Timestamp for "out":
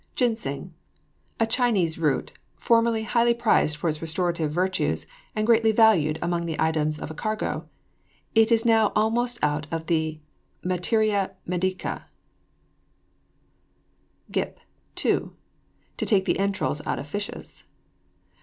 9.43-9.67, 16.87-16.97